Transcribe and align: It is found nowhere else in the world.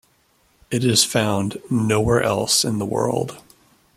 It 0.71 0.83
is 0.83 1.05
found 1.05 1.61
nowhere 1.69 2.23
else 2.23 2.65
in 2.65 2.79
the 2.79 2.87
world. 2.87 3.37